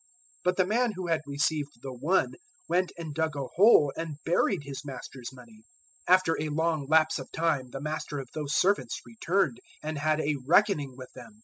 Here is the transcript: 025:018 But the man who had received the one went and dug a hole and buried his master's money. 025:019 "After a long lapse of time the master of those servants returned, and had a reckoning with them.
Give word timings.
025:018 0.39 0.43
But 0.45 0.57
the 0.57 0.65
man 0.65 0.91
who 0.95 1.07
had 1.09 1.21
received 1.27 1.73
the 1.83 1.93
one 1.93 2.33
went 2.67 2.91
and 2.97 3.13
dug 3.13 3.35
a 3.35 3.45
hole 3.57 3.93
and 3.95 4.17
buried 4.25 4.61
his 4.63 4.83
master's 4.83 5.31
money. 5.31 5.61
025:019 6.09 6.15
"After 6.15 6.41
a 6.41 6.49
long 6.49 6.87
lapse 6.87 7.19
of 7.19 7.31
time 7.31 7.69
the 7.69 7.81
master 7.81 8.17
of 8.17 8.27
those 8.33 8.55
servants 8.55 8.99
returned, 9.05 9.59
and 9.83 9.99
had 9.99 10.19
a 10.19 10.37
reckoning 10.47 10.97
with 10.97 11.11
them. 11.13 11.33